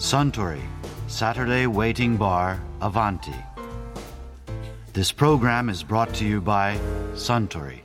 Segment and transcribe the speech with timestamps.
[0.00, 0.62] Suntory
[1.08, 3.34] Saturday Waiting Bar Avanti.
[4.94, 6.78] This program is brought to you by
[7.14, 7.82] Suntory.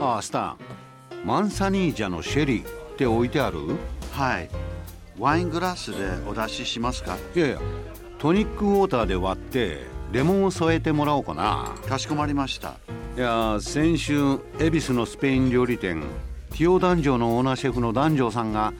[0.00, 0.56] ああスタン
[1.24, 3.58] マンサニージャのシェリーって置いてある？
[4.12, 4.50] はい。
[5.20, 7.16] ワイングラスでお出ししますか？
[7.36, 7.60] いやいや
[8.18, 12.74] トニックウォーターで割ってレモンを添えてもらおうかなかしこまりました。
[13.16, 16.02] いや先週恵比寿のスペイン料理店
[16.50, 18.72] ティオ男女のオーナーシェフの男女さんが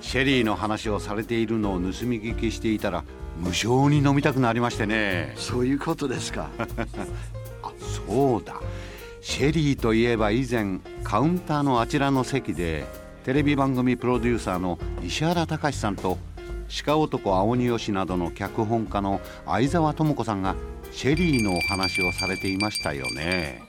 [0.00, 3.04] シェリーの話をされているのを盗み聞きしていたら
[3.38, 5.34] 無性に飲みたくなりましてね。
[5.36, 6.50] そういうことですか。
[7.62, 7.72] あ
[8.06, 8.60] そうだ。
[9.20, 12.84] シェリーといえば以前カウンターのあちらの席で
[13.24, 16.16] テレビ番組プロデューサーの石原隆さんと
[16.84, 20.54] 鹿男青鬼吉などの脚本家の相沢智子さんが
[20.92, 23.62] シェリーのお話をされていましたよね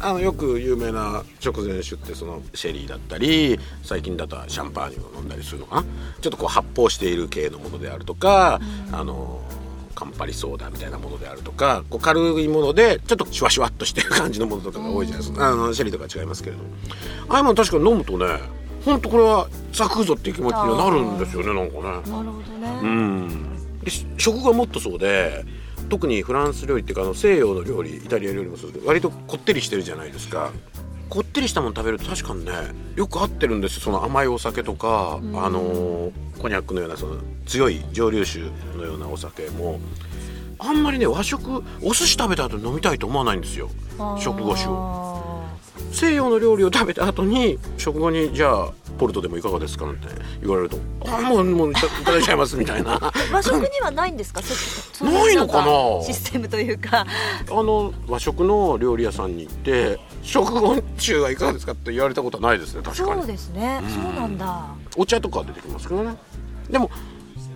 [0.00, 5.84] あのよく有名な食前酒ってそのシェリーだったり最近だとシャンパーニュを飲んだりするのかな？
[6.20, 8.60] ちょっとこう発泡している系のものであるとか、
[8.92, 9.42] あの
[9.94, 16.62] カンパリソーダみたいなものであるとかこう軽いものでちょっとシュワシュワっとしてる感じのものとかが多いじゃないですか、あのシェリーとか違いますけれど
[17.28, 18.26] ああいうもの確かに飲むとね
[18.84, 21.82] 本当これはサクぞっていう気持ちにはなるんですよねなんかね。
[21.82, 23.58] なるほどね、うん。
[24.16, 25.44] 食がもっとそうで
[25.88, 30.52] 特にフランス料理っていうかあの西洋の料理イタリア料理もそうですけど割とこってりしてるじゃないですか。
[31.08, 32.52] こってりしたもの食べると確かにね
[32.94, 33.80] よく合ってるんですよ。
[33.80, 37.16] その甘いお酒とか、あのコニャックのようなその
[37.46, 38.40] 強い蒸留酒
[38.76, 39.80] のようなお酒も
[40.58, 43.70] あんまりね和食お寿司食べた後に飲みたいと思わないんですよ。
[44.18, 45.44] 食後酒を。
[45.92, 50.08] 西洋の料理を食べた後に食後にじゃあポルトでもいかがですかなんて
[50.42, 53.00] 言われると「あもうもういただいちゃいます」みたいな。
[53.32, 54.40] 和食にはないんですか？
[55.04, 56.04] ないのかな？
[56.04, 57.00] システムというか。
[57.00, 57.06] あ
[57.50, 64.66] の和食の料理屋さんに行って食後中はいかがですかって言われたことはないですね確かそうにですね、そうなんだ。
[64.96, 66.16] お茶とかは出てきますけどね。
[66.70, 66.90] でも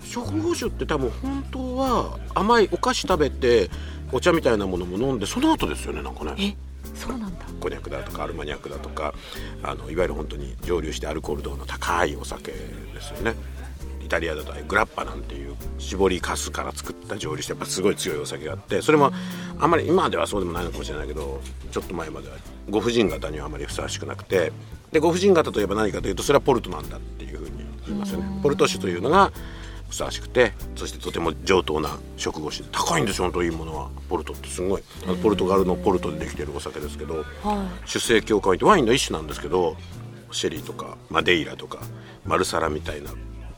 [0.05, 3.71] 食後酒って多分本当は甘いお菓子食べて
[4.13, 6.35] お茶みたいなものも飲んでその後ですよねなんかね。
[6.39, 7.47] えそうなんだ。
[7.61, 9.15] コニャクだとかアルマニャックだとか
[9.63, 12.59] あのいわゆる本当に蒸留してアルコール度の高いお酒で
[13.01, 13.35] すよね。
[14.05, 19.13] イタリアだとグラッパなんていう絞りかすから作った蒸留してやっぱすごい強いお酒があってそれも
[19.59, 21.41] あんまり今ではそうでもないのかもしれないけど
[21.71, 22.37] ちょっと前までは
[22.69, 24.53] ご婦人方にはあまりふさわしくなくて
[24.91, 28.41] でご婦人方といえば何かというとそれはポルトなんだっていうふうに言いますよね。
[28.43, 29.33] ポルト酒というのが
[29.93, 34.83] ふさわしくてそしてとても上等な食後酒高いんですよ本当いいものはポルトってすごい
[35.23, 37.27] ポルトガルのポルトでできてるお酒ですけど、
[37.85, 39.77] 出生協会ってワインの一種なんですけど
[40.31, 41.81] シェリーとかマデイラとか
[42.25, 43.11] マルサラみたいな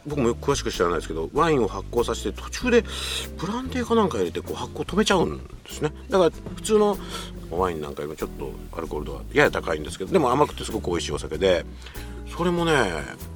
[0.06, 2.84] 僕もよく詳しく知らないですけどワインを発酵させて途中で
[3.38, 6.98] ブランデーかなんか入れてこう発酵止めちゃうんですねだから普通の
[7.50, 11.64] ワインなんかよりもちょっとアルコール度はやや高いんですけどでも甘くてすごく美味しいお酒で
[12.36, 12.72] それもね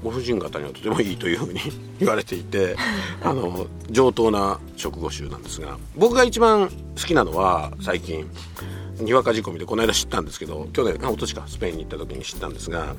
[0.02, 1.60] ご婦人方にはとてもいいというふうに
[2.00, 2.76] 言われていて
[3.22, 6.74] あの上等な食後酒なんですが僕が一番好
[7.06, 8.28] きなのは最近
[8.98, 12.96] にわか仕込みでこの間知ったんですけど去年あ一昨年かスペインに行った時に知ったんですが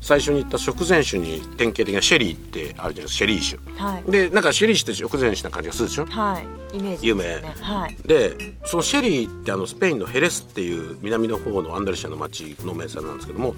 [0.00, 4.10] 最初に言った食前酒に典型的なシェリーってあるじゃないですかシェリー酒、はい。
[4.10, 6.06] でなんかシェリー酒って食前酒な感じがするでしょ？
[6.06, 6.40] は
[6.72, 6.78] い。
[6.78, 7.24] イメージ有名。
[7.24, 7.96] ねはい。
[8.06, 13.54] でそのシェリーってあのスペインのヘレスっていう南の方のアンダルシアの町の名産なんですけども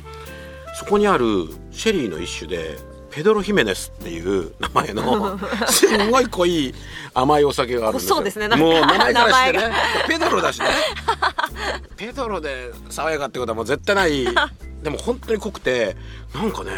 [0.75, 2.79] そこにあるシェリーの一種で
[3.11, 5.39] ペドロ・ヒメネスっていう名前の
[5.69, 6.75] すんごい濃い
[7.13, 8.17] 甘いお酒があるんですよ。
[8.17, 8.49] そうですね。
[8.49, 9.75] もう名前からしてね。
[10.09, 10.67] ペドロだしね。
[11.97, 14.25] ペドロで爽やかってことはもう絶対ない。
[14.83, 15.95] でも本当に濃くて
[16.35, 16.73] なんかね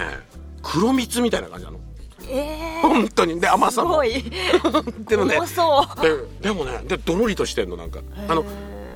[0.62, 1.78] 黒蜜みたいな感じなの。
[2.28, 3.41] え本当に。
[3.41, 4.03] で甘さも。
[5.06, 5.38] でもね
[6.41, 8.00] でもねでどろりとしてんのなんか。
[8.28, 8.44] あの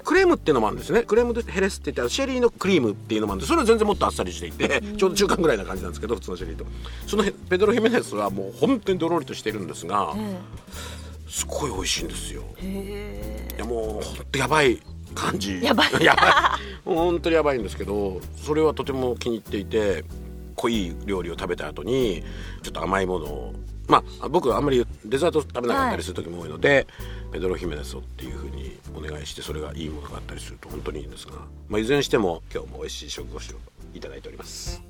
[0.09, 1.03] クレームっていうのもあるんですね。
[1.03, 6.65] クレームでヘレスって言ってあのシェリーのクリームっていうのもあるんでそれは全然もっとあっさりしていてちょうど中間ぐらいな感じなんですけど普通のシェリーと
[7.07, 10.15] そのペドロ・ヒメネスはもう本当にどろりとしてるんですが
[11.29, 12.43] すごい美味しいんですよ。
[12.63, 14.81] いやもう本当やばい
[15.15, 15.63] 感じ。
[15.63, 15.91] やばい。
[16.03, 16.33] やばい。
[16.87, 20.07] 本当にやばいんですけどそれはとても気に入っていて
[20.55, 22.25] 濃い料理を食べた後に
[22.63, 23.55] ちょっと甘いものを
[23.89, 26.87] まあ僕はあんまりデザート食べなかったりする時も多いので、
[27.33, 31.33] ペドロ・ヒメネスをっていうふうにお願いしてそれがいいものがあったりすると本当にいいんですが、
[31.69, 33.59] まあ、いずれにしても今日も美味しい食後酒を
[33.95, 34.83] いただいております。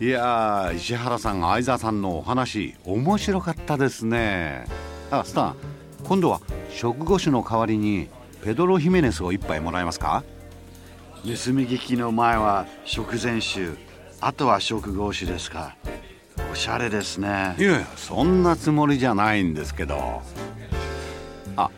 [0.00, 4.66] いやー石原さん相沢さんのお話面白かったですね。
[5.10, 5.56] あスタン
[6.02, 8.08] 今度は食後酒の代わりに
[8.42, 10.22] ペドロ・ヒメネスを一杯もらえますか？
[11.22, 13.70] 盗み聞きの前は食前酒、
[14.26, 15.76] あとは食合酒ですか。
[16.50, 17.54] おしゃれですね。
[17.58, 20.22] いやいやそんなつもりじゃないんですけど。
[21.58, 21.70] あ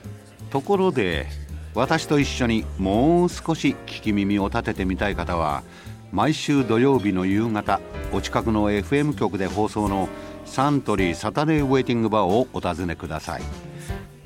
[0.50, 1.26] ところで
[1.74, 5.64] 私と一緒にもう少し聞き耳を立ててみたい方は
[6.12, 7.80] 毎週土曜日の夕方
[8.12, 10.08] お近くの FM 局で放送の
[10.44, 13.42] サントリーサタデーウェイティングバーをお尋ねください。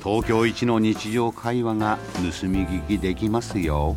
[0.04, 3.96] 東京一の日常会話が盗み聞きできますよ。